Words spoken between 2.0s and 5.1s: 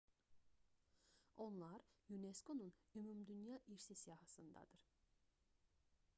unesco-nun ümumdünya i̇rsi siyahısındadır